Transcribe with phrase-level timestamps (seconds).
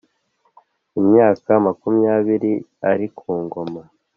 [0.99, 2.53] Imyaka makumyabiri
[2.91, 3.81] ari ku ngoma